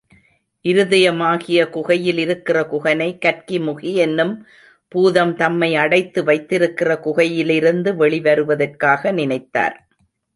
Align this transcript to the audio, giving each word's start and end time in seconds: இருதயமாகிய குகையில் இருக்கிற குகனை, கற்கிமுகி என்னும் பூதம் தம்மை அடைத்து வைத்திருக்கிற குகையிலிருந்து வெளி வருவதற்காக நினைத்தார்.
இருதயமாகிய 0.65 1.59
குகையில் 1.69 2.17
இருக்கிற 2.17 2.57
குகனை, 2.71 3.07
கற்கிமுகி 3.25 3.91
என்னும் 3.95 4.33
பூதம் 4.91 5.33
தம்மை 5.35 5.69
அடைத்து 5.75 6.23
வைத்திருக்கிற 6.23 6.99
குகையிலிருந்து 7.03 7.91
வெளி 7.95 8.19
வருவதற்காக 8.19 9.11
நினைத்தார். 9.11 9.77